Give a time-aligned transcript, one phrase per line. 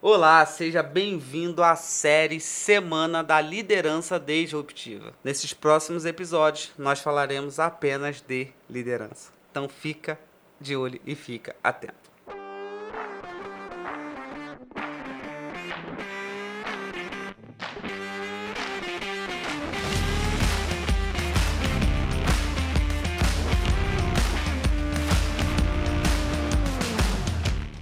[0.00, 5.12] Olá, seja bem-vindo à série Semana da Liderança Disruptiva.
[5.24, 9.32] Nesses próximos episódios, nós falaremos apenas de liderança.
[9.50, 10.16] Então fica
[10.60, 12.07] de olho e fica atento.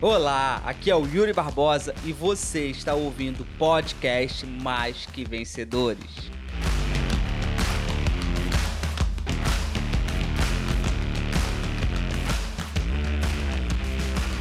[0.09, 6.31] Olá, aqui é o Yuri Barbosa e você está ouvindo o podcast Mais Que Vencedores.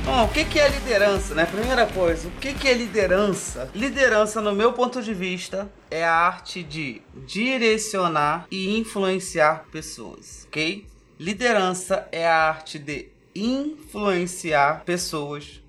[0.05, 1.47] Bom, o que é liderança, né?
[1.47, 3.67] Primeira coisa, o que é liderança?
[3.73, 10.85] Liderança, no meu ponto de vista, é a arte de direcionar e influenciar pessoas, ok?
[11.19, 15.61] Liderança é a arte de influenciar pessoas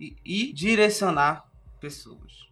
[0.00, 1.44] e, e direcionar
[1.80, 2.48] pessoas.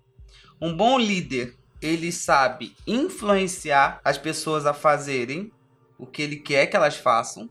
[0.60, 5.52] Um bom líder, ele sabe influenciar as pessoas a fazerem
[5.98, 7.48] o que ele quer que elas façam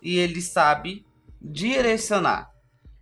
[0.00, 1.04] e ele sabe
[1.40, 2.50] direcionar.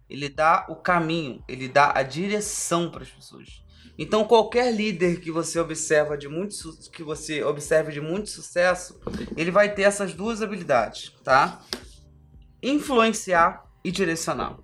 [0.08, 3.64] Ele dá o caminho, ele dá a direção para as pessoas.
[3.98, 6.56] Então qualquer líder que você observa de muito
[6.92, 9.00] que você observe de muito sucesso,
[9.36, 11.62] ele vai ter essas duas habilidades, tá?
[12.62, 14.58] Influenciar e direcionar.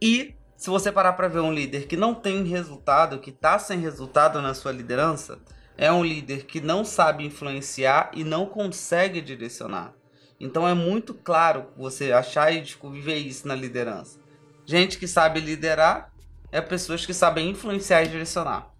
[0.00, 3.78] E se você parar para ver um líder que não tem resultado, que está sem
[3.78, 5.38] resultado na sua liderança,
[5.76, 9.94] é um líder que não sabe influenciar e não consegue direcionar.
[10.40, 14.18] Então é muito claro você achar e descobrir isso na liderança.
[14.64, 16.12] Gente que sabe liderar
[16.50, 18.70] é pessoas que sabem influenciar e direcionar.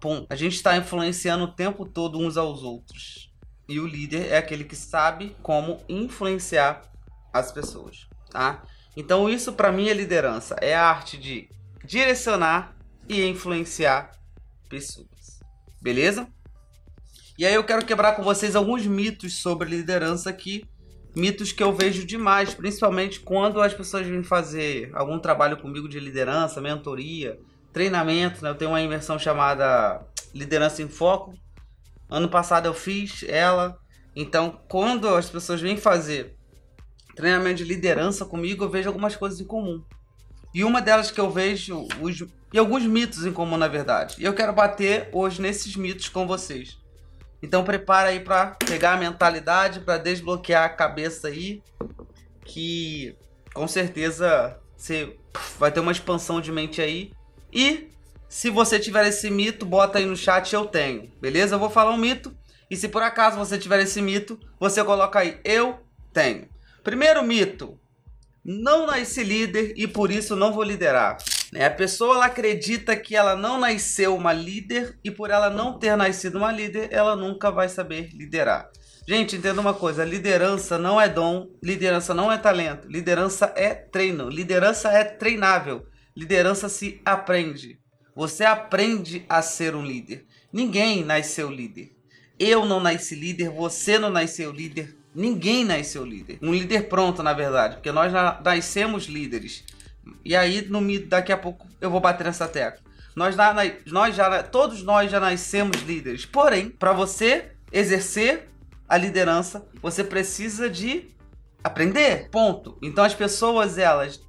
[0.00, 0.26] Pum.
[0.30, 3.32] A gente está influenciando o tempo todo uns aos outros.
[3.68, 6.82] E o líder é aquele que sabe como influenciar
[7.32, 8.62] as pessoas, tá?
[8.96, 11.48] Então isso para mim é liderança, é a arte de
[11.84, 12.76] direcionar
[13.08, 14.10] e influenciar
[14.68, 15.40] pessoas.
[15.80, 16.28] Beleza?
[17.38, 20.64] E aí eu quero quebrar com vocês alguns mitos sobre liderança aqui,
[21.14, 26.00] mitos que eu vejo demais, principalmente quando as pessoas vêm fazer algum trabalho comigo de
[26.00, 27.38] liderança, mentoria,
[27.72, 28.50] treinamento, né?
[28.50, 31.34] Eu tenho uma imersão chamada Liderança em Foco.
[32.10, 33.78] Ano passado eu fiz ela.
[34.16, 36.37] Então, quando as pessoas vêm fazer
[37.18, 39.82] treinamento de liderança comigo, eu vejo algumas coisas em comum.
[40.54, 44.14] E uma delas que eu vejo, os, e alguns mitos em comum, na verdade.
[44.18, 46.78] E eu quero bater hoje nesses mitos com vocês.
[47.42, 51.60] Então prepara aí para pegar a mentalidade, para desbloquear a cabeça aí,
[52.44, 53.16] que
[53.52, 55.16] com certeza você
[55.58, 57.12] vai ter uma expansão de mente aí.
[57.52, 57.88] E
[58.28, 61.56] se você tiver esse mito, bota aí no chat eu tenho, beleza?
[61.56, 62.32] Eu vou falar um mito
[62.70, 65.80] e se por acaso você tiver esse mito, você coloca aí eu
[66.12, 66.48] tenho.
[66.88, 67.78] Primeiro mito:
[68.42, 71.18] não nasci líder e por isso não vou liderar.
[71.52, 71.66] Né?
[71.66, 75.94] A pessoa ela acredita que ela não nasceu uma líder e por ela não ter
[75.98, 78.70] nascido uma líder, ela nunca vai saber liderar.
[79.06, 84.30] Gente, entenda uma coisa: liderança não é dom, liderança não é talento, liderança é treino,
[84.30, 85.84] liderança é treinável,
[86.16, 87.78] liderança se aprende.
[88.16, 90.24] Você aprende a ser um líder.
[90.50, 91.92] Ninguém nasceu líder.
[92.38, 96.38] Eu não nasci líder, você não nasceu líder, Ninguém nasceu líder.
[96.40, 98.12] Um líder pronto, na verdade, porque nós
[98.44, 99.64] nascemos líderes.
[100.24, 102.80] E aí, no daqui a pouco, eu vou bater nessa tecla.
[103.16, 103.34] Nós,
[103.84, 106.24] nós já, todos nós já nascemos líderes.
[106.24, 108.48] Porém, para você exercer
[108.88, 111.08] a liderança, você precisa de
[111.64, 112.28] aprender.
[112.30, 112.78] Ponto.
[112.80, 114.22] Então as pessoas, elas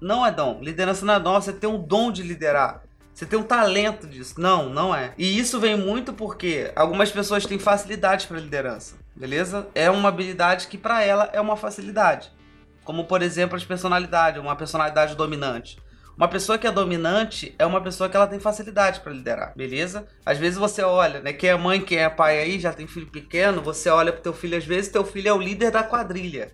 [0.00, 0.58] não é dom.
[0.60, 2.82] Liderança não é dom, você tem um dom de liderar.
[3.14, 4.34] Você tem um talento disso.
[4.38, 5.14] Não, não é.
[5.16, 9.68] E isso vem muito porque algumas pessoas têm facilidade para liderança, beleza?
[9.74, 12.32] É uma habilidade que para ela é uma facilidade.
[12.84, 15.78] Como por exemplo, as personalidades, uma personalidade dominante.
[16.16, 20.06] Uma pessoa que é dominante é uma pessoa que ela tem facilidade para liderar, beleza?
[20.24, 23.08] Às vezes você olha, né, quem é mãe, quem é pai aí, já tem filho
[23.08, 26.52] pequeno, você olha pro teu filho às vezes, teu filho é o líder da quadrilha.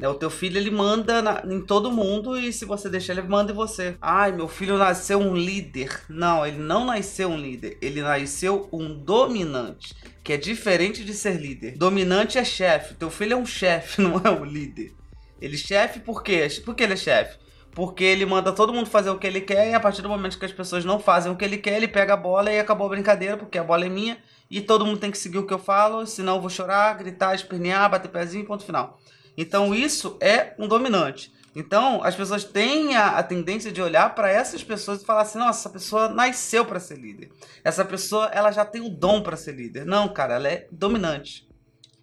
[0.00, 0.08] Né?
[0.08, 3.52] O teu filho ele manda na, em todo mundo e se você deixar ele manda
[3.52, 3.96] em você.
[4.00, 6.00] Ai, meu filho nasceu um líder.
[6.08, 7.76] Não, ele não nasceu um líder.
[7.82, 9.94] Ele nasceu um dominante,
[10.24, 11.76] que é diferente de ser líder.
[11.76, 12.94] Dominante é chefe.
[12.94, 14.94] Teu filho é um chefe, não é um líder.
[15.38, 16.48] Ele é chefe por quê?
[16.64, 17.38] Por que ele é chefe?
[17.72, 20.38] Porque ele manda todo mundo fazer o que ele quer e a partir do momento
[20.38, 22.86] que as pessoas não fazem o que ele quer, ele pega a bola e acabou
[22.86, 24.18] a brincadeira, porque a bola é minha
[24.50, 27.34] e todo mundo tem que seguir o que eu falo, senão eu vou chorar, gritar,
[27.34, 28.98] espernear, bater pezinho, ponto final.
[29.36, 31.32] Então isso é um dominante.
[31.54, 35.38] Então as pessoas têm a, a tendência de olhar para essas pessoas e falar assim:
[35.38, 37.30] nossa, essa pessoa nasceu para ser líder.
[37.64, 39.84] Essa pessoa ela já tem o dom para ser líder.
[39.84, 41.48] Não, cara, ela é dominante.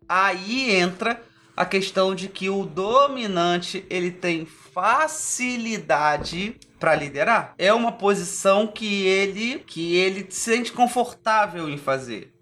[0.07, 1.21] Aí entra
[1.55, 7.55] a questão de que o dominante ele tem facilidade para liderar.
[7.57, 12.36] É uma posição que ele que ele se sente confortável em fazer.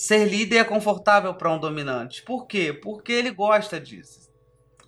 [0.00, 2.22] Ser líder é confortável para um dominante.
[2.22, 2.72] Por quê?
[2.72, 4.30] Porque ele gosta disso.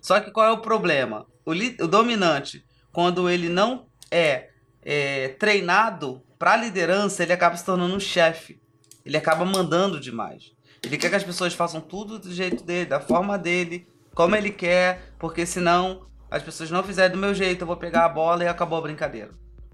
[0.01, 1.27] Só que qual é o problema?
[1.45, 4.49] O, o dominante, quando ele não é,
[4.81, 8.59] é treinado para liderança, ele acaba se tornando um chefe.
[9.05, 10.51] Ele acaba mandando demais.
[10.81, 14.49] Ele quer que as pessoas façam tudo do jeito dele, da forma dele, como ele
[14.49, 18.45] quer, porque senão as pessoas não fizerem do meu jeito, eu vou pegar a bola
[18.45, 19.29] e acabou a brincadeira.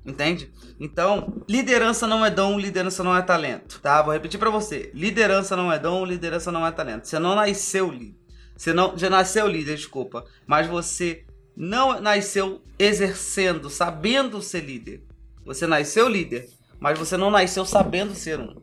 [0.06, 0.52] Entende?
[0.80, 4.02] Então, liderança não é dom, liderança não é talento, tá?
[4.02, 4.92] Vou repetir para você.
[4.94, 7.08] Liderança não é dom, liderança não é talento.
[7.08, 8.18] Você não nasceu líder.
[8.56, 11.26] Você não já nasceu líder, desculpa, mas você
[11.56, 15.04] não nasceu exercendo, sabendo ser líder.
[15.46, 16.50] Você nasceu líder,
[16.80, 18.56] mas você não nasceu sabendo ser um.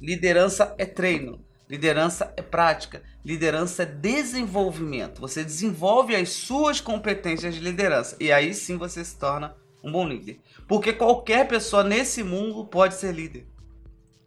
[0.00, 5.20] Liderança é treino, liderança é prática, liderança é desenvolvimento.
[5.20, 9.54] Você desenvolve as suas competências de liderança e aí sim você se torna
[9.86, 10.40] um bom líder.
[10.66, 13.46] Porque qualquer pessoa nesse mundo pode ser líder.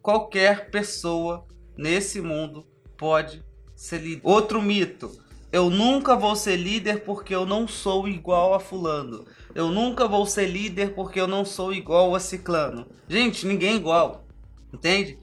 [0.01, 1.45] Qualquer pessoa
[1.77, 2.65] nesse mundo
[2.97, 3.43] pode
[3.75, 4.21] ser líder.
[4.23, 5.11] Outro mito.
[5.51, 9.25] Eu nunca vou ser líder porque eu não sou igual a fulano.
[9.53, 12.87] Eu nunca vou ser líder porque eu não sou igual a ciclano.
[13.07, 14.23] Gente, ninguém é igual.
[14.71, 15.19] Entende?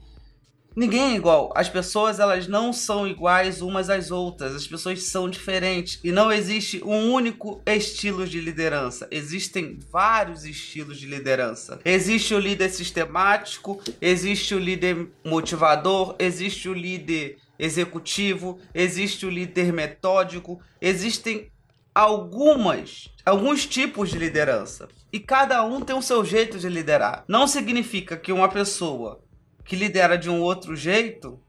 [0.77, 1.51] Ninguém é igual.
[1.55, 4.53] As pessoas elas não são iguais umas às outras.
[4.53, 9.07] As pessoas são diferentes e não existe um único estilo de liderança.
[9.09, 11.79] Existem vários estilos de liderança.
[11.83, 19.73] Existe o líder sistemático, existe o líder motivador, existe o líder executivo, existe o líder
[19.73, 21.49] metódico, existem
[21.91, 27.25] algumas alguns tipos de liderança e cada um tem o seu jeito de liderar.
[27.27, 29.19] Não significa que uma pessoa
[29.67, 31.39] que lidera de um outro jeito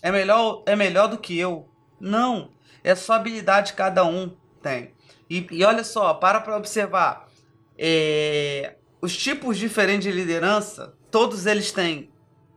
[0.00, 1.68] é melhor, é melhor do que eu.
[2.00, 2.52] Não.
[2.82, 4.92] É só habilidade cada um tem.
[5.28, 7.28] E, e olha só, para para observar.
[7.76, 12.10] É, os tipos diferentes de liderança, todos eles têm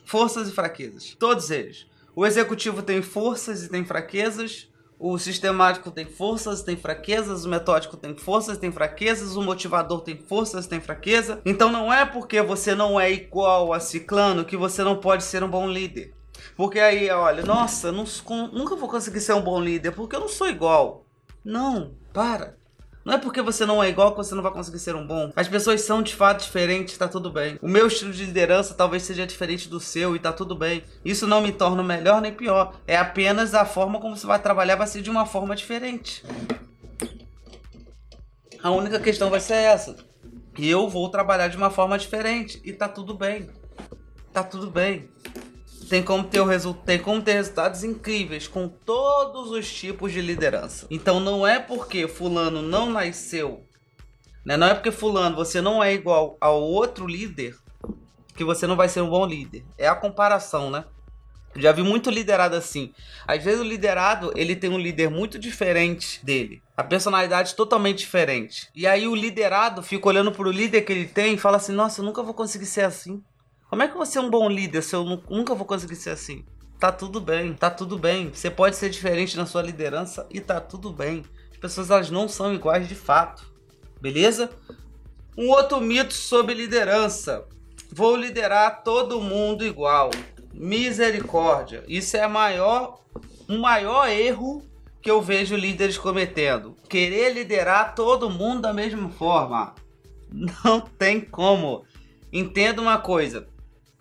[0.05, 1.15] forças e fraquezas.
[1.19, 1.87] Todos eles.
[2.15, 4.69] O executivo tem forças e tem fraquezas.
[4.97, 10.17] O sistemático tem forças, tem fraquezas, o metódico tem forças, tem fraquezas, o motivador tem
[10.17, 11.41] forças, tem fraqueza.
[11.45, 15.43] Então não é porque você não é igual a ciclano que você não pode ser
[15.43, 16.13] um bom líder.
[16.55, 18.05] Porque aí, olha, nossa, não,
[18.53, 21.05] nunca vou conseguir ser um bom líder porque eu não sou igual.
[21.43, 22.57] Não, para.
[23.05, 25.31] Não é porque você não é igual que você não vai conseguir ser um bom.
[25.35, 27.59] As pessoas são de fato diferentes, tá tudo bem.
[27.61, 30.83] O meu estilo de liderança talvez seja diferente do seu e tá tudo bem.
[31.05, 32.73] Isso não me torna melhor nem pior.
[32.87, 36.23] É apenas a forma como você vai trabalhar vai ser de uma forma diferente.
[38.63, 39.95] A única questão vai ser essa.
[40.57, 43.51] Eu vou trabalhar de uma forma diferente e tá tudo bem.
[44.33, 45.07] Tá tudo bem
[45.89, 50.87] tem como ter o tem como ter resultados incríveis com todos os tipos de liderança.
[50.89, 53.63] Então não é porque fulano não nasceu,
[54.45, 54.57] né?
[54.57, 57.55] Não é porque fulano você não é igual ao outro líder
[58.35, 59.63] que você não vai ser um bom líder.
[59.77, 60.85] É a comparação, né?
[61.57, 62.93] Já vi muito liderado assim.
[63.25, 66.61] Às vezes o liderado, ele tem um líder muito diferente dele.
[66.75, 68.69] A personalidade totalmente diferente.
[68.75, 72.01] E aí o liderado fica olhando pro líder que ele tem e fala assim: "Nossa,
[72.01, 73.23] eu nunca vou conseguir ser assim".
[73.69, 76.45] Como é que você é um bom líder se eu nunca vou conseguir ser assim?
[76.79, 78.31] Tá tudo bem, tá tudo bem.
[78.31, 81.23] Você pode ser diferente na sua liderança e tá tudo bem.
[81.51, 83.51] As pessoas elas não são iguais de fato.
[83.99, 84.51] Beleza?
[85.37, 87.45] Um outro mito sobre liderança.
[87.91, 90.11] Vou liderar todo mundo igual.
[90.53, 91.83] Misericórdia.
[91.87, 92.99] Isso é maior,
[93.49, 94.63] um maior erro
[95.01, 96.75] que eu vejo líderes cometendo.
[96.87, 99.73] Querer liderar todo mundo da mesma forma.
[100.31, 101.83] Não tem como.
[102.31, 103.47] Entenda uma coisa.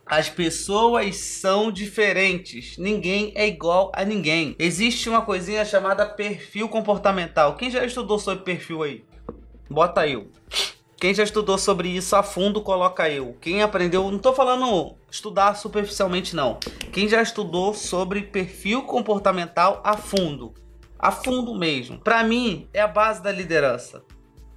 [0.07, 2.77] As pessoas são diferentes.
[2.77, 4.55] Ninguém é igual a ninguém.
[4.59, 7.57] Existe uma coisinha chamada perfil comportamental.
[7.57, 9.05] Quem já estudou sobre perfil aí?
[9.69, 10.31] Bota eu.
[10.97, 13.37] Quem já estudou sobre isso a fundo, coloca eu.
[13.41, 16.59] Quem aprendeu, não estou falando estudar superficialmente não.
[16.93, 20.55] Quem já estudou sobre perfil comportamental a fundo,
[20.99, 21.99] a fundo mesmo.
[21.99, 24.03] Para mim é a base da liderança.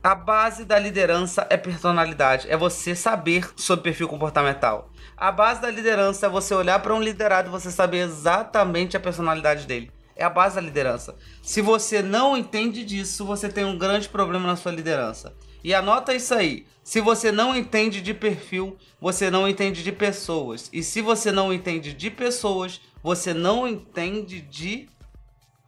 [0.03, 4.89] A base da liderança é personalidade, é você saber sobre perfil comportamental.
[5.19, 8.99] A base da liderança é você olhar para um liderado e você saber exatamente a
[8.99, 9.91] personalidade dele.
[10.15, 11.15] É a base da liderança.
[11.41, 15.33] Se você não entende disso, você tem um grande problema na sua liderança.
[15.63, 16.67] E anota isso aí.
[16.83, 20.69] Se você não entende de perfil, você não entende de pessoas.
[20.71, 24.87] E se você não entende de pessoas, você não entende de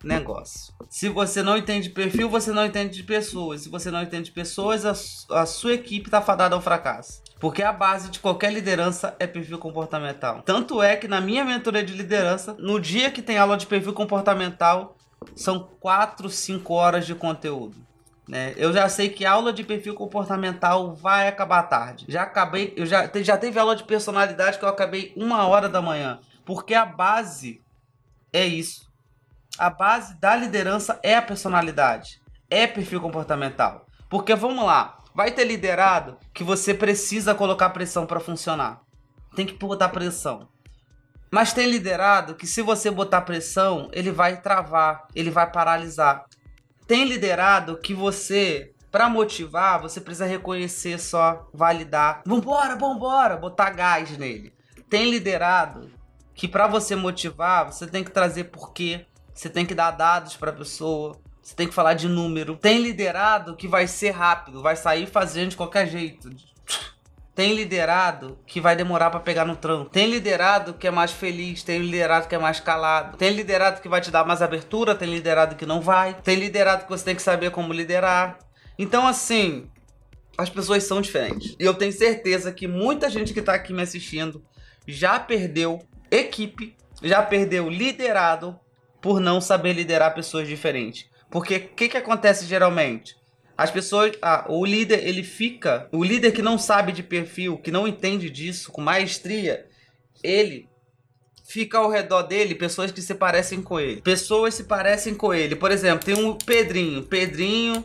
[0.03, 0.73] negócio.
[0.89, 3.61] Se você não entende perfil, você não entende de pessoas.
[3.61, 7.21] Se você não entende de pessoas, a, a sua equipe está fadada ao fracasso.
[7.39, 10.41] Porque a base de qualquer liderança é perfil comportamental.
[10.41, 13.93] Tanto é que na minha mentoria de liderança, no dia que tem aula de perfil
[13.93, 14.97] comportamental,
[15.35, 17.75] são 4, 5 horas de conteúdo.
[18.27, 18.53] Né?
[18.57, 22.05] Eu já sei que aula de perfil comportamental vai acabar tarde.
[22.07, 25.81] Já acabei, eu já, já teve aula de personalidade que eu acabei uma hora da
[25.81, 26.19] manhã.
[26.45, 27.61] Porque a base
[28.31, 28.88] é isso.
[29.59, 33.85] A base da liderança é a personalidade, é perfil comportamental.
[34.09, 38.81] Porque vamos lá, vai ter liderado que você precisa colocar pressão para funcionar.
[39.35, 40.47] Tem que botar pressão.
[41.29, 46.25] Mas tem liderado que se você botar pressão, ele vai travar, ele vai paralisar
[46.89, 52.23] tem liderado que você, para motivar, você precisa reconhecer só, validar.
[52.25, 54.51] Vambora, vambora, botar gás nele.
[54.89, 55.91] Tem liderado
[56.33, 59.05] que para você motivar, você tem que trazer porquê,
[59.39, 62.57] você tem que dar dados para a pessoa, você tem que falar de número.
[62.57, 66.29] Tem liderado que vai ser rápido, vai sair fazendo de qualquer jeito.
[67.33, 69.91] Tem liderado que vai demorar para pegar no tranco.
[69.91, 73.15] Tem liderado que é mais feliz, tem liderado que é mais calado.
[73.15, 76.15] Tem liderado que vai te dar mais abertura, tem liderado que não vai.
[76.15, 78.39] Tem liderado que você tem que saber como liderar.
[78.77, 79.69] Então, assim,
[80.37, 81.55] as pessoas são diferentes.
[81.57, 84.43] E eu tenho certeza que muita gente que tá aqui me assistindo
[84.85, 85.79] já perdeu
[86.11, 88.59] equipe, já perdeu liderado
[89.01, 91.09] por não saber liderar pessoas diferentes.
[91.29, 93.15] Porque o que, que acontece geralmente?
[93.57, 97.71] As pessoas, ah, o líder, ele fica, o líder que não sabe de perfil, que
[97.71, 99.67] não entende disso com maestria,
[100.23, 100.69] ele
[101.45, 104.01] fica ao redor dele pessoas que se parecem com ele.
[104.01, 105.57] Pessoas se parecem com ele.
[105.57, 107.03] Por exemplo, tem um Pedrinho.
[107.03, 107.83] Pedrinho,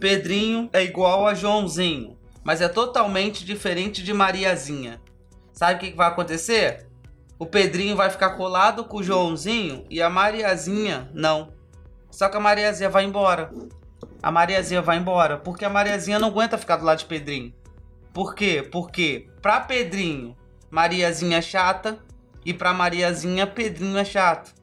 [0.00, 5.00] Pedrinho é igual a Joãozinho, mas é totalmente diferente de Mariazinha.
[5.52, 6.87] Sabe o que, que vai acontecer?
[7.38, 11.52] O Pedrinho vai ficar colado com o Joãozinho e a Mariazinha não.
[12.10, 13.50] Só que a Mariazinha vai embora
[14.22, 15.36] a Mariazinha vai embora.
[15.36, 17.52] Porque a Mariazinha não aguenta ficar do lado de Pedrinho.
[18.12, 18.66] Por quê?
[18.70, 20.36] Porque pra Pedrinho,
[20.70, 21.98] Mariazinha é chata.
[22.44, 24.54] E pra Mariazinha, Pedrinho é chato.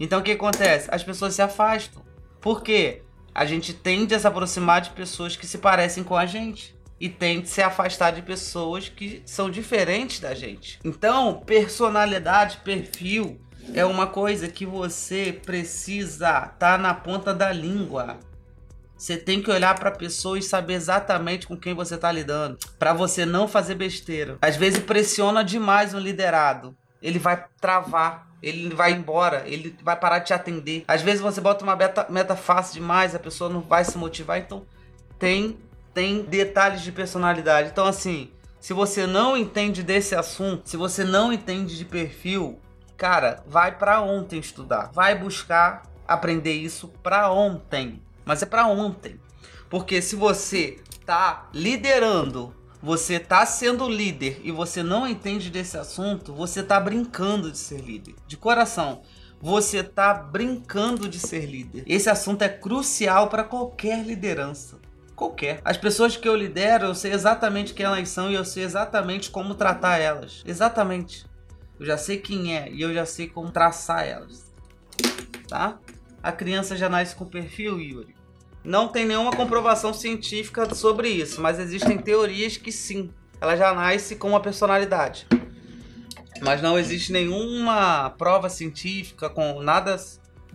[0.00, 0.88] Então o que acontece?
[0.90, 2.02] As pessoas se afastam.
[2.40, 3.02] Por quê?
[3.34, 6.76] A gente tende a se aproximar de pessoas que se parecem com a gente.
[7.00, 10.80] E tende a se afastar de pessoas que são diferentes da gente.
[10.84, 13.40] Então, personalidade, perfil,
[13.74, 18.18] é uma coisa que você precisa estar tá na ponta da língua.
[18.96, 22.58] Você tem que olhar para a pessoa e saber exatamente com quem você está lidando,
[22.78, 24.36] para você não fazer besteira.
[24.42, 30.18] Às vezes pressiona demais o liderado, ele vai travar, ele vai embora, ele vai parar
[30.18, 30.84] de te atender.
[30.88, 34.38] Às vezes você bota uma meta, meta fácil demais, a pessoa não vai se motivar,
[34.38, 34.66] então
[35.16, 35.56] tem
[35.92, 37.70] tem detalhes de personalidade.
[37.70, 38.30] Então assim,
[38.60, 42.58] se você não entende desse assunto, se você não entende de perfil,
[42.96, 49.18] cara, vai para ontem estudar, vai buscar aprender isso para ontem mas é para ontem.
[49.70, 56.34] Porque se você tá liderando, você tá sendo líder e você não entende desse assunto,
[56.34, 58.16] você tá brincando de ser líder.
[58.26, 59.00] De coração,
[59.40, 61.84] você tá brincando de ser líder.
[61.86, 64.78] Esse assunto é crucial para qualquer liderança.
[65.18, 65.60] Qualquer.
[65.64, 69.32] As pessoas que eu lidero, eu sei exatamente quem elas são e eu sei exatamente
[69.32, 70.44] como tratar elas.
[70.46, 71.26] Exatamente.
[71.78, 74.54] Eu já sei quem é e eu já sei como traçar elas.
[75.48, 75.76] Tá?
[76.22, 78.14] A criança já nasce com perfil, Yuri.
[78.62, 83.10] Não tem nenhuma comprovação científica sobre isso, mas existem teorias que sim,
[83.40, 85.26] ela já nasce com uma personalidade.
[86.40, 89.96] Mas não existe nenhuma prova científica com nada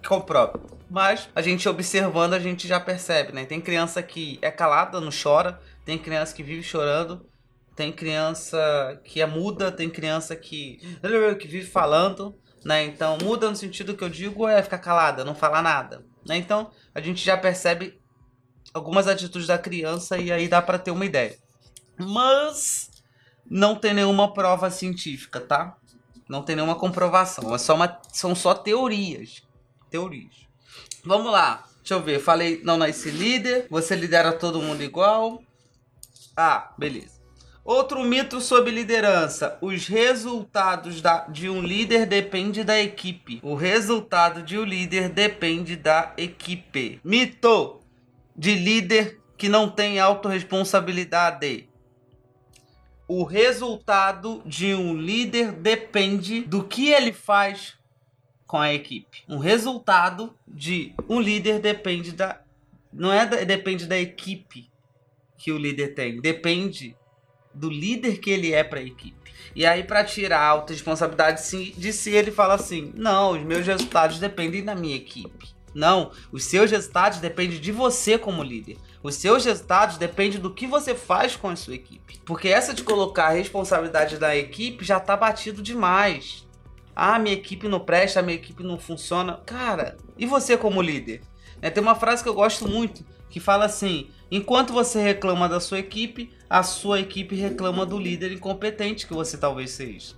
[0.01, 0.53] que comprove.
[0.93, 3.45] Mas a gente observando, a gente já percebe, né?
[3.45, 7.27] Tem criança que é calada, não chora, tem criança que vive chorando,
[7.75, 10.77] tem criança que é muda, tem criança que,
[11.39, 12.85] que vive falando, né?
[12.85, 16.05] Então, muda no sentido que eu digo é ficar calada, não falar nada.
[16.27, 16.38] Né?
[16.38, 18.00] Então, a gente já percebe
[18.71, 21.35] algumas atitudes da criança e aí dá para ter uma ideia.
[21.97, 22.91] Mas
[23.50, 25.75] não tem nenhuma prova científica, tá?
[26.29, 27.55] Não tem nenhuma comprovação.
[27.55, 29.41] É só uma, são só teorias.
[29.89, 30.42] Teorias.
[31.05, 31.65] Vamos lá.
[31.77, 32.19] Deixa eu ver.
[32.19, 33.67] Falei, não nasce líder.
[33.69, 35.43] Você lidera todo mundo igual.
[36.36, 37.22] Ah, beleza.
[37.63, 43.39] Outro mito sobre liderança: os resultados da, de um líder depende da equipe.
[43.41, 47.00] O resultado de um líder depende da equipe.
[47.03, 47.79] Mito
[48.36, 51.69] de líder que não tem autorresponsabilidade.
[53.07, 57.75] O resultado de um líder depende do que ele faz
[58.53, 59.24] com a equipe.
[59.27, 62.39] Um resultado de um líder depende da
[62.93, 64.69] não é da, depende da equipe
[65.39, 66.95] que o líder tem, depende
[67.51, 69.33] do líder que ele é para a equipe.
[69.55, 71.41] E aí, para tirar a autorresponsabilidade
[71.75, 75.48] de si, ele fala assim: não, os meus resultados dependem da minha equipe.
[75.74, 78.77] Não, os seus resultados dependem de você como líder.
[79.01, 82.22] Os seus resultados dependem do que você faz com a sua equipe.
[82.24, 86.45] Porque essa de colocar a responsabilidade da equipe já tá batido demais.
[86.95, 89.39] Ah, minha equipe não presta, minha equipe não funciona.
[89.45, 91.21] Cara, e você como líder?
[91.62, 95.59] É, tem uma frase que eu gosto muito, que fala assim: enquanto você reclama da
[95.59, 100.15] sua equipe, a sua equipe reclama do líder incompetente que você talvez seja.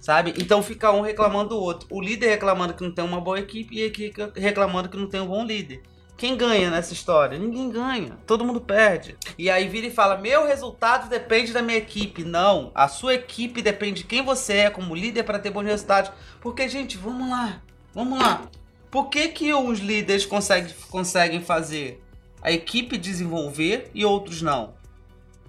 [0.00, 0.34] Sabe?
[0.38, 1.88] Então fica um reclamando do outro.
[1.90, 5.08] O líder reclamando que não tem uma boa equipe e a equipe reclamando que não
[5.08, 5.82] tem um bom líder.
[6.16, 7.38] Quem ganha nessa história?
[7.38, 8.16] Ninguém ganha.
[8.26, 9.16] Todo mundo perde.
[9.36, 12.24] E aí vira e fala: Meu resultado depende da minha equipe.
[12.24, 12.70] Não.
[12.74, 16.10] A sua equipe depende de quem você é como líder para ter bons resultados.
[16.40, 17.60] Porque, gente, vamos lá.
[17.92, 18.48] Vamos lá.
[18.90, 22.02] Por que, que os líderes conseguem, conseguem fazer
[22.40, 24.74] a equipe desenvolver e outros não?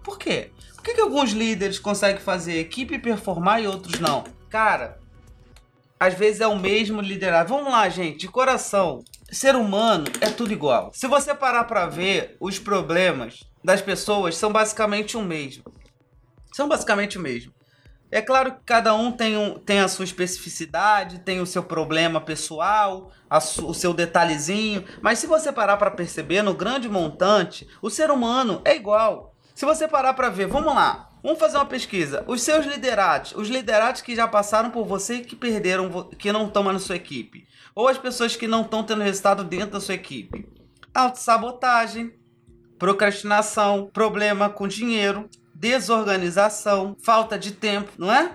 [0.03, 0.51] Por quê?
[0.75, 4.25] Por que, que alguns líderes conseguem fazer a equipe performar e outros não?
[4.49, 4.99] Cara,
[5.99, 7.49] às vezes é o mesmo liderado.
[7.49, 9.03] Vamos lá, gente, de coração.
[9.31, 10.91] Ser humano é tudo igual.
[10.93, 15.65] Se você parar para ver, os problemas das pessoas são basicamente o mesmo.
[16.53, 17.53] São basicamente o mesmo.
[18.09, 22.21] É claro que cada um tem, um, tem a sua especificidade, tem o seu problema
[22.21, 23.11] pessoal,
[23.63, 28.61] o seu detalhezinho, mas se você parar para perceber, no grande montante, o ser humano
[28.63, 29.35] é igual.
[29.53, 32.23] Se você parar para ver, vamos lá, vamos fazer uma pesquisa.
[32.27, 36.47] Os seus liderados, os liderados que já passaram por você e que perderam, que não
[36.47, 37.45] estão mais na sua equipe,
[37.77, 40.49] ou as pessoas que não estão tendo resultado dentro da sua equipe.
[40.95, 42.11] Autossabotagem,
[42.79, 48.31] procrastinação, problema com dinheiro, desorganização, falta de tempo, não é?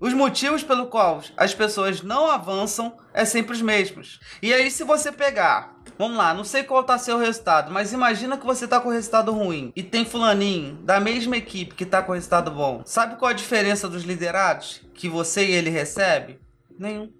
[0.00, 4.18] Os motivos pelo qual as pessoas não avançam é sempre os mesmos.
[4.42, 8.36] E aí, se você pegar, vamos lá, não sei qual tá seu resultado, mas imagina
[8.36, 12.10] que você tá com resultado ruim e tem fulaninho da mesma equipe que tá com
[12.10, 12.82] resultado bom.
[12.84, 16.40] Sabe qual a diferença dos liderados que você e ele recebe?
[16.76, 17.19] Nenhum.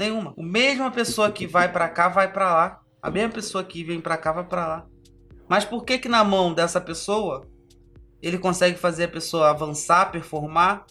[0.00, 0.32] Nenhuma.
[0.34, 2.80] A mesma pessoa que vai para cá vai para lá.
[3.02, 4.86] A mesma pessoa que vem para cá vai para lá.
[5.46, 7.46] Mas por que que na mão dessa pessoa
[8.22, 10.86] ele consegue fazer a pessoa avançar, performar,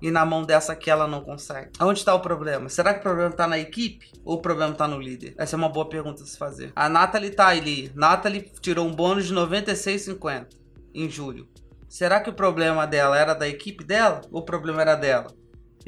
[0.00, 1.72] e na mão dessa que ela não consegue?
[1.78, 2.70] Onde está o problema?
[2.70, 5.34] Será que o problema está na equipe ou o problema está no líder?
[5.36, 6.72] Essa é uma boa pergunta a se fazer.
[6.74, 7.92] A Nathalie tá ali.
[7.94, 10.46] Nathalie tirou um bônus de 96,50
[10.94, 11.46] em julho.
[11.86, 15.26] Será que o problema dela era da equipe dela ou o problema era dela?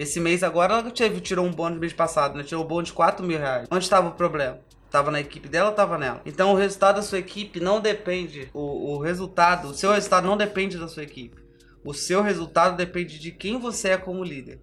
[0.01, 2.43] Esse mês agora ela teve, tirou um bônus mês passado, né?
[2.43, 3.69] Tirou um bônus de 4 mil reais.
[3.71, 4.59] Onde estava o problema?
[4.91, 6.23] Tava na equipe dela ou tava nela?
[6.25, 8.49] Então o resultado da sua equipe não depende.
[8.55, 11.37] O, o resultado, o seu resultado não depende da sua equipe.
[11.85, 14.59] O seu resultado depende de quem você é como líder.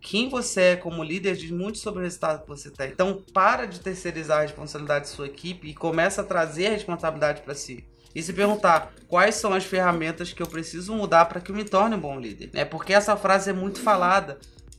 [0.00, 2.90] Quem você é como líder diz muito sobre o resultado que você tem.
[2.90, 7.42] Então para de terceirizar a responsabilidade de sua equipe e começa a trazer a responsabilidade
[7.42, 7.84] para si.
[8.14, 11.64] E se perguntar quais são as ferramentas que eu preciso mudar para que eu me
[11.64, 12.50] torne um bom líder.
[12.54, 14.38] É porque essa frase é muito falada.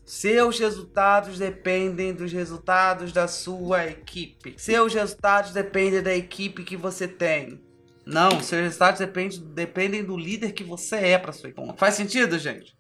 [0.10, 4.56] Seus resultados dependem dos resultados da sua equipe.
[4.58, 7.62] Seus resultados dependem da equipe que você tem.
[8.08, 11.78] Não, seus resultados dependem, dependem do líder que você é para sua equipe.
[11.78, 12.76] Faz sentido, gente?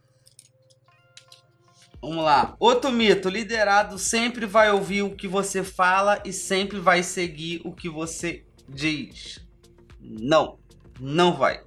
[2.01, 2.55] Vamos lá.
[2.59, 7.71] Outro mito: liderado sempre vai ouvir o que você fala e sempre vai seguir o
[7.71, 9.37] que você diz.
[10.01, 10.57] Não,
[10.99, 11.61] não vai.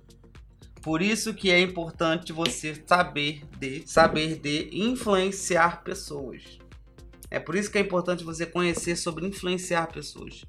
[0.83, 6.59] Por isso que é importante você saber de saber de influenciar pessoas.
[7.31, 10.45] É por isso que é importante você conhecer sobre influenciar pessoas,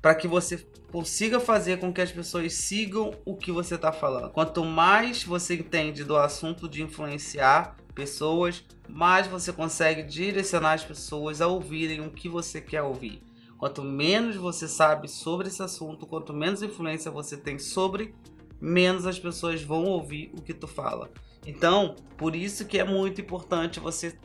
[0.00, 0.58] para que você
[0.92, 4.30] consiga fazer com que as pessoas sigam o que você está falando.
[4.30, 11.40] Quanto mais você entende do assunto de influenciar pessoas, mais você consegue direcionar as pessoas
[11.40, 13.22] a ouvirem o que você quer ouvir.
[13.56, 18.14] Quanto menos você sabe sobre esse assunto, quanto menos influência você tem sobre
[18.60, 21.10] menos as pessoas vão ouvir o que tu fala.
[21.46, 24.16] Então, por isso que é muito importante você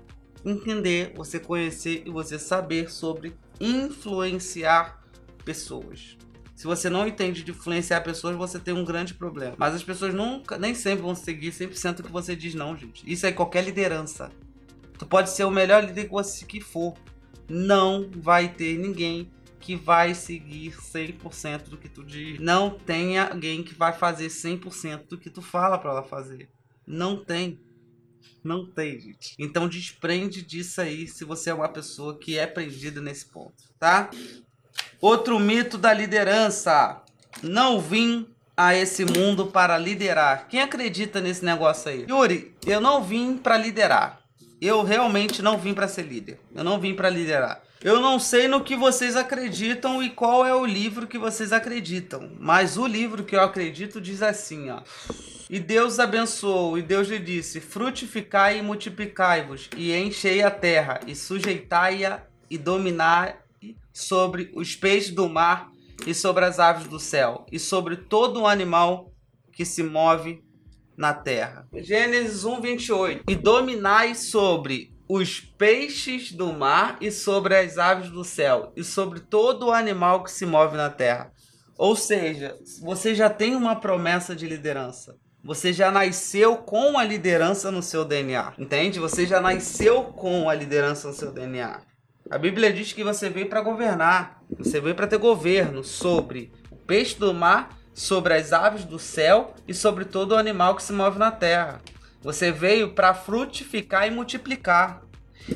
[0.43, 5.01] entender, você conhecer e você saber sobre influenciar
[5.43, 6.17] pessoas.
[6.55, 9.55] Se você não entende de influenciar pessoas, você tem um grande problema.
[9.57, 13.03] Mas as pessoas nunca, nem sempre vão seguir 100% o que você diz, não, gente.
[13.11, 14.31] Isso é qualquer liderança.
[14.97, 16.93] Tu pode ser o melhor líder que você que for.
[17.49, 19.29] Não vai ter ninguém
[19.65, 22.39] que vai seguir 100% do que tu diz.
[22.39, 26.47] Não tem alguém que vai fazer 100% do que tu fala para ela fazer.
[26.85, 27.59] Não tem.
[28.43, 29.33] Não tem, gente.
[29.39, 34.11] Então desprende disso aí se você é uma pessoa que é prendida nesse ponto, tá?
[35.01, 37.01] Outro mito da liderança.
[37.41, 40.47] Não vim a esse mundo para liderar.
[40.47, 42.05] Quem acredita nesse negócio aí?
[42.07, 44.21] Yuri, eu não vim para liderar.
[44.65, 46.39] Eu realmente não vim para ser líder.
[46.53, 47.61] Eu não vim para liderar.
[47.83, 52.31] Eu não sei no que vocês acreditam e qual é o livro que vocês acreditam,
[52.39, 54.81] mas o livro que eu acredito diz assim, ó.
[55.47, 61.15] E Deus abençoou, e Deus lhe disse: Frutificai e multiplicai-vos, e enchei a terra, e
[61.15, 63.35] sujeitai-a e dominai
[63.93, 65.69] sobre os peixes do mar,
[66.07, 69.13] e sobre as aves do céu, e sobre todo o animal
[69.51, 70.43] que se move
[70.97, 71.67] na terra.
[71.73, 73.23] Gênesis 1, 28.
[73.27, 79.19] E dominai sobre os peixes do mar e sobre as aves do céu e sobre
[79.19, 81.31] todo o animal que se move na terra.
[81.77, 85.17] Ou seja, você já tem uma promessa de liderança.
[85.43, 88.99] Você já nasceu com a liderança no seu DNA, entende?
[88.99, 91.81] Você já nasceu com a liderança no seu DNA.
[92.31, 96.75] A Bíblia diz que você veio para governar, você veio para ter governo sobre o
[96.75, 100.91] peixe do mar, sobre as aves do céu e sobre todo o animal que se
[100.91, 101.81] move na terra.
[102.21, 105.01] Você veio para frutificar e multiplicar.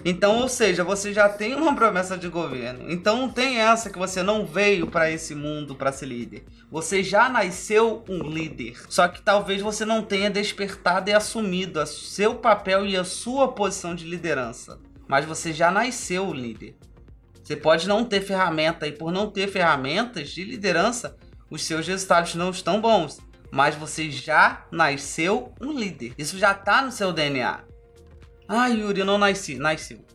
[0.05, 2.89] Então, ou seja, você já tem uma promessa de governo.
[2.89, 6.45] Então não tem essa que você não veio para esse mundo para ser líder.
[6.71, 8.79] Você já nasceu um líder.
[8.87, 13.49] Só que talvez você não tenha despertado e assumido o seu papel e a sua
[13.49, 14.79] posição de liderança.
[15.07, 16.75] Mas você já nasceu líder.
[17.43, 21.17] Você pode não ter ferramenta e por não ter ferramentas de liderança,
[21.49, 23.19] os seus resultados não estão bons.
[23.51, 26.13] Mas você já nasceu um líder.
[26.17, 27.61] Isso já está no seu DNA.
[28.47, 29.55] Ah, Yuri, não nasci.
[29.55, 30.05] Nasceu.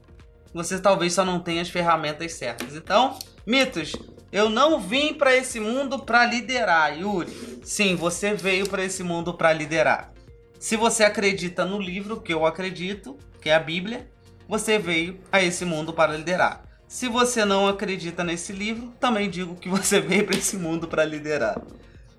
[0.53, 2.77] Você talvez só não tenha as ferramentas certas.
[2.77, 3.93] Então, mitos.
[4.31, 7.61] Eu não vim para esse mundo para liderar, Yuri.
[7.63, 10.13] Sim, você veio para esse mundo para liderar.
[10.59, 14.11] Se você acredita no livro que eu acredito, que é a Bíblia,
[14.49, 16.65] você veio a esse mundo para liderar.
[16.95, 21.05] Se você não acredita nesse livro, também digo que você veio para esse mundo para
[21.05, 21.61] liderar.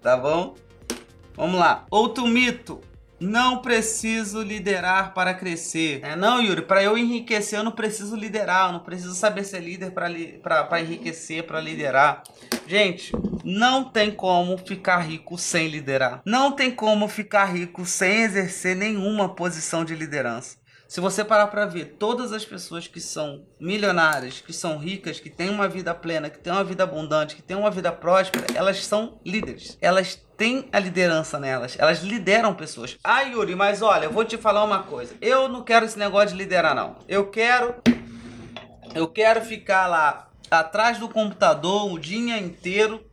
[0.02, 0.54] Tá bom?
[1.34, 1.86] Vamos lá.
[1.90, 2.82] Outro mito.
[3.18, 6.02] Não preciso liderar para crescer.
[6.04, 9.62] É, não, Yuri, para eu enriquecer eu não preciso liderar, eu não preciso saber ser
[9.62, 12.24] líder para enriquecer, para liderar.
[12.68, 13.14] Gente,
[13.46, 16.22] não tem como ficar rico sem liderar.
[16.26, 20.58] Não tem como ficar rico sem exercer nenhuma posição de liderança.
[20.88, 25.30] Se você parar para ver, todas as pessoas que são milionárias, que são ricas, que
[25.30, 28.86] têm uma vida plena, que têm uma vida abundante, que têm uma vida próspera, elas
[28.86, 29.78] são líderes.
[29.82, 31.76] Elas têm a liderança nelas.
[31.80, 32.98] Elas lideram pessoas.
[33.04, 35.16] Ah, Yuri, mas olha, eu vou te falar uma coisa.
[35.20, 36.98] Eu não quero esse negócio de liderar, não.
[37.08, 37.76] Eu quero.
[38.94, 43.04] Eu quero ficar lá atrás do computador o dia inteiro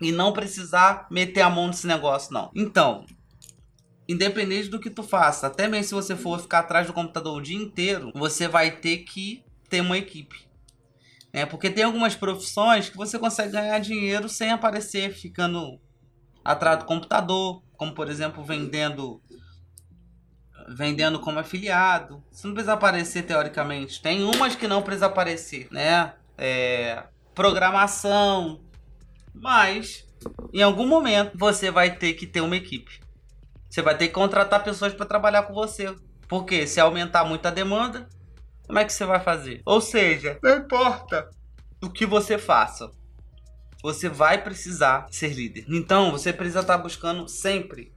[0.00, 2.50] e não precisar meter a mão nesse negócio, não.
[2.54, 3.06] Então,
[4.08, 7.42] independente do que tu faça, até mesmo se você for ficar atrás do computador o
[7.42, 10.46] dia inteiro, você vai ter que ter uma equipe.
[11.32, 15.78] É, porque tem algumas profissões que você consegue ganhar dinheiro sem aparecer ficando
[16.44, 19.20] atrás do computador, como por exemplo vendendo
[20.68, 22.22] vendendo como afiliado.
[22.30, 24.02] Você não precisa aparecer teoricamente.
[24.02, 26.14] Tem umas que não precisa aparecer, né?
[26.36, 28.60] É, programação,
[29.34, 30.06] mas
[30.52, 33.05] em algum momento você vai ter que ter uma equipe.
[33.68, 35.94] Você vai ter que contratar pessoas para trabalhar com você.
[36.28, 38.08] Porque se aumentar muito a demanda,
[38.66, 39.62] como é que você vai fazer?
[39.64, 41.30] Ou seja, não importa
[41.82, 42.90] o que você faça,
[43.82, 45.64] você vai precisar ser líder.
[45.68, 47.92] Então, você precisa estar buscando sempre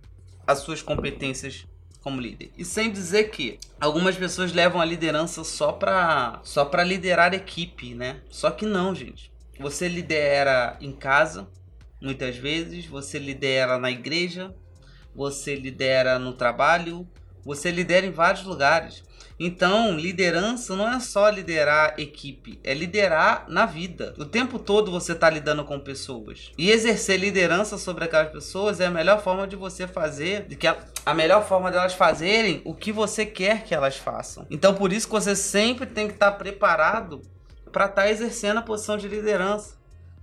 [0.46, 1.66] as suas competências
[2.02, 2.52] como líder.
[2.58, 7.94] E sem dizer que algumas pessoas levam a liderança só para só para liderar equipe,
[7.94, 8.22] né?
[8.30, 9.32] Só que não, gente.
[9.60, 11.48] Você lidera em casa,
[12.02, 14.56] muitas vezes, você lidera na igreja,
[15.20, 17.06] você lidera no trabalho,
[17.44, 19.04] você lidera em vários lugares.
[19.38, 24.14] Então, liderança não é só liderar equipe, é liderar na vida.
[24.18, 26.52] O tempo todo você está lidando com pessoas.
[26.58, 30.68] E exercer liderança sobre aquelas pessoas é a melhor forma de você fazer, de que
[30.68, 34.48] a, a melhor forma delas fazerem o que você quer que elas façam.
[34.50, 37.22] Então, por isso que você sempre tem que estar tá preparado
[37.74, 39.79] para estar tá exercendo a posição de liderança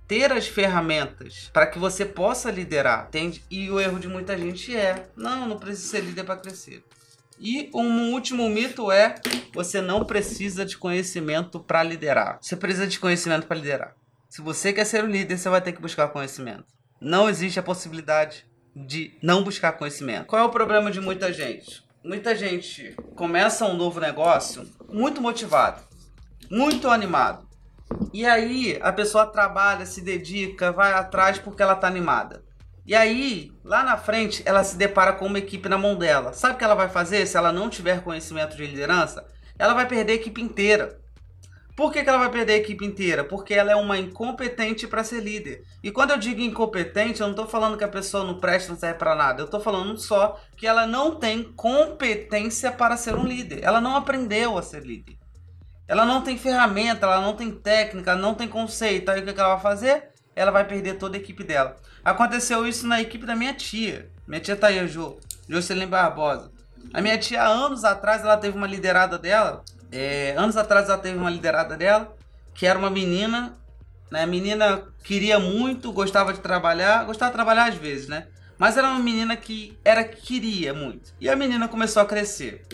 [0.07, 3.43] ter as ferramentas para que você possa liderar, entende?
[3.51, 6.83] E o erro de muita gente é: não, não precisa ser líder para crescer.
[7.39, 9.15] E um último mito é:
[9.53, 12.39] você não precisa de conhecimento para liderar.
[12.41, 13.95] Você precisa de conhecimento para liderar.
[14.29, 16.65] Se você quer ser um líder, você vai ter que buscar conhecimento.
[16.99, 20.25] Não existe a possibilidade de não buscar conhecimento.
[20.25, 21.83] Qual é o problema de muita gente?
[22.03, 25.81] Muita gente começa um novo negócio muito motivado,
[26.49, 27.46] muito animado.
[28.13, 32.43] E aí a pessoa trabalha, se dedica, vai atrás porque ela tá animada.
[32.85, 36.31] E aí, lá na frente, ela se depara com uma equipe na mão dela.
[36.31, 39.25] Sabe o que ela vai fazer se ela não tiver conhecimento de liderança?
[39.59, 40.97] Ela vai perder a equipe inteira.
[41.75, 43.23] Por que, que ela vai perder a equipe inteira?
[43.23, 45.63] Porque ela é uma incompetente para ser líder.
[45.83, 48.79] E quando eu digo incompetente, eu não estou falando que a pessoa não presta, não
[48.79, 49.41] serve para nada.
[49.41, 53.63] Eu estou falando só que ela não tem competência para ser um líder.
[53.63, 55.17] Ela não aprendeu a ser líder.
[55.87, 59.09] Ela não tem ferramenta, ela não tem técnica, não tem conceito.
[59.09, 60.09] Aí o que ela vai fazer?
[60.35, 61.77] Ela vai perder toda a equipe dela.
[62.03, 64.11] Aconteceu isso na equipe da minha tia.
[64.27, 65.17] Minha tia tá aí, Jo.
[65.47, 66.51] Jocelyn Barbosa.
[66.93, 69.63] A minha tia, anos atrás, ela teve uma liderada dela.
[69.91, 72.15] É, anos atrás, ela teve uma liderada dela.
[72.53, 73.53] Que era uma menina.
[74.11, 74.23] Né?
[74.23, 77.05] A menina queria muito, gostava de trabalhar.
[77.05, 78.27] Gostava de trabalhar às vezes, né?
[78.57, 81.13] Mas era uma menina que era queria muito.
[81.19, 82.65] E a menina começou a crescer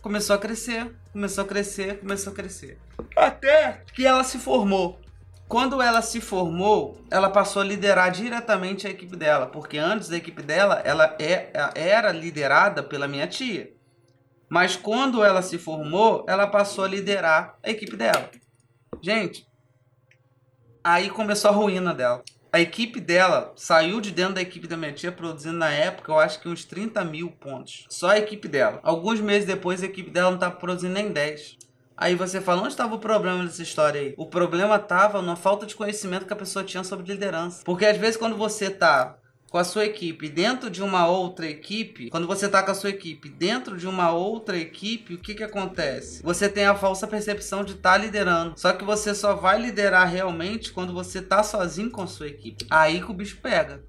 [0.00, 2.78] começou a crescer, começou a crescer, começou a crescer.
[3.16, 5.00] Até que ela se formou.
[5.48, 10.16] Quando ela se formou, ela passou a liderar diretamente a equipe dela, porque antes da
[10.16, 13.72] equipe dela, ela é, era liderada pela minha tia.
[14.48, 18.30] Mas quando ela se formou, ela passou a liderar a equipe dela.
[19.02, 19.44] Gente,
[20.84, 22.22] aí começou a ruína dela.
[22.50, 26.18] A equipe dela saiu de dentro da equipe da minha tia produzindo na época, eu
[26.18, 27.84] acho que uns 30 mil pontos.
[27.90, 28.80] Só a equipe dela.
[28.82, 31.58] Alguns meses depois, a equipe dela não tá produzindo nem 10.
[31.94, 34.14] Aí você fala, onde estava o problema dessa história aí?
[34.16, 37.62] O problema estava na falta de conhecimento que a pessoa tinha sobre liderança.
[37.64, 39.16] Porque às vezes quando você tá
[39.50, 42.90] com a sua equipe dentro de uma outra equipe, quando você tá com a sua
[42.90, 46.22] equipe dentro de uma outra equipe, o que que acontece?
[46.22, 48.58] Você tem a falsa percepção de estar tá liderando.
[48.58, 52.66] Só que você só vai liderar realmente quando você tá sozinho com a sua equipe.
[52.68, 53.82] Aí que o bicho pega.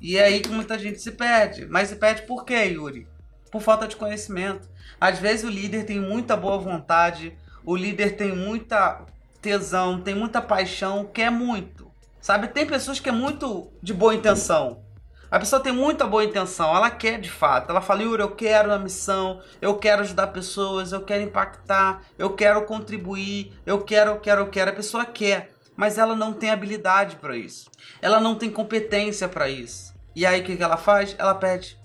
[0.00, 1.66] E é aí que muita gente se perde.
[1.66, 3.06] Mas se perde por quê, Yuri?
[3.50, 4.68] Por falta de conhecimento.
[5.00, 9.04] Às vezes o líder tem muita boa vontade, o líder tem muita
[9.40, 11.81] tesão, tem muita paixão, quer muito.
[12.22, 14.84] Sabe, tem pessoas que é muito de boa intenção.
[15.28, 17.68] A pessoa tem muita boa intenção, ela quer de fato.
[17.68, 22.30] Ela fala, Yuri, eu quero a missão, eu quero ajudar pessoas, eu quero impactar, eu
[22.32, 24.70] quero contribuir, eu quero, eu quero, eu quero.
[24.70, 27.68] A pessoa quer, mas ela não tem habilidade para isso.
[28.00, 29.92] Ela não tem competência para isso.
[30.14, 31.16] E aí o que, que ela faz?
[31.18, 31.76] Ela pede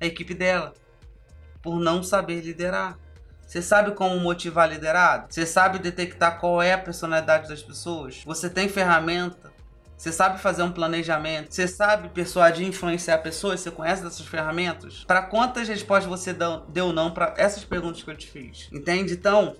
[0.00, 0.74] a equipe dela
[1.62, 2.98] por não saber liderar.
[3.46, 5.26] Você sabe como motivar liderado?
[5.32, 8.22] Você sabe detectar qual é a personalidade das pessoas?
[8.24, 9.52] Você tem ferramenta?
[9.96, 11.54] Você sabe fazer um planejamento?
[11.54, 13.60] Você sabe persuadir e influenciar pessoas?
[13.60, 15.04] Você conhece dessas ferramentas?
[15.06, 16.36] Para quantas respostas você
[16.68, 18.68] deu não para essas perguntas que eu te fiz?
[18.72, 19.14] Entende?
[19.14, 19.56] Então,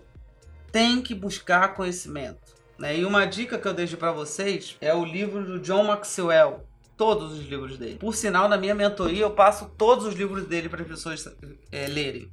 [0.73, 2.53] tem que buscar conhecimento.
[2.79, 2.99] Né?
[2.99, 6.67] E uma dica que eu deixo para vocês é o livro do John Maxwell,
[6.97, 7.97] todos os livros dele.
[7.97, 11.25] Por sinal, na minha mentoria eu passo todos os livros dele para as pessoas
[11.71, 12.31] é, lerem.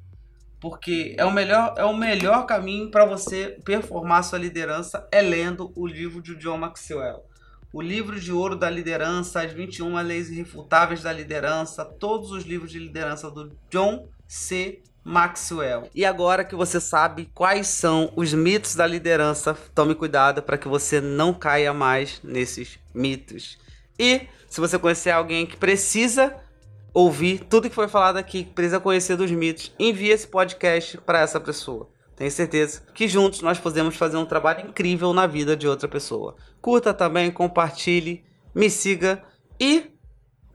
[0.61, 5.73] Porque é o melhor, é o melhor caminho para você performar sua liderança é lendo
[5.75, 7.25] o livro de John Maxwell.
[7.73, 12.71] O livro de ouro da liderança, as 21 leis irrefutáveis da liderança, todos os livros
[12.71, 14.81] de liderança do John C.
[15.03, 15.89] Maxwell.
[15.95, 20.67] E agora que você sabe quais são os mitos da liderança, tome cuidado para que
[20.67, 23.57] você não caia mais nesses mitos.
[23.97, 26.35] E se você conhecer alguém que precisa
[26.93, 31.39] ouvir tudo que foi falado aqui, precisa conhecer dos mitos, envie esse podcast para essa
[31.39, 31.89] pessoa.
[32.15, 36.35] Tenho certeza que juntos nós podemos fazer um trabalho incrível na vida de outra pessoa.
[36.61, 38.23] Curta também, compartilhe,
[38.53, 39.23] me siga
[39.59, 39.91] e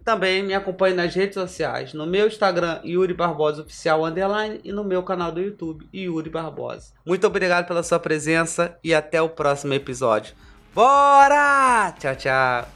[0.04, 4.84] também me acompanhe nas redes sociais, no meu Instagram, Yuri Barbosa Oficial Underline, e no
[4.84, 6.92] meu canal do YouTube, Yuri Barbosa.
[7.04, 10.32] Muito obrigado pela sua presença e até o próximo episódio.
[10.72, 11.92] Bora!
[11.98, 12.75] Tchau, tchau!